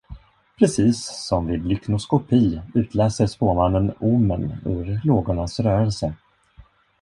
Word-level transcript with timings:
Precis 0.57 1.05
som 1.27 1.45
vid 1.47 1.65
lyknoskopi 1.65 2.61
utläser 2.73 3.27
spåmannen 3.27 3.93
omen 3.99 4.51
ur 4.65 5.01
lågornas 5.03 5.59
rörelser. 5.59 6.13